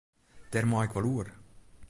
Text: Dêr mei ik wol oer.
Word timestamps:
Dêr 0.51 0.65
mei 0.69 0.85
ik 0.87 0.93
wol 0.95 1.09
oer. 1.13 1.27